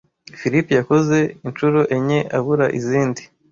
Philip 0.39 0.67
yakoze 0.79 1.17
inshuro 1.47 1.79
enye 1.95 2.19
abura 2.37 2.65
izindi. 2.79 3.21